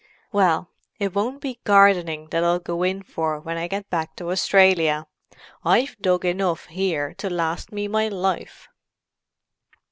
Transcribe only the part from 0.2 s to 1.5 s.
"Well, it won't